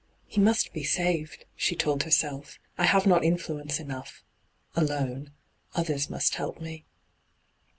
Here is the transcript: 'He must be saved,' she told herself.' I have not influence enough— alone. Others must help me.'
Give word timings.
'He 0.35 0.41
must 0.41 0.73
be 0.73 0.83
saved,' 0.83 1.45
she 1.55 1.75
told 1.75 2.01
herself.' 2.01 2.57
I 2.79 2.85
have 2.85 3.05
not 3.05 3.23
influence 3.23 3.79
enough— 3.79 4.23
alone. 4.75 5.31
Others 5.75 6.09
must 6.09 6.33
help 6.33 6.59
me.' 6.59 6.85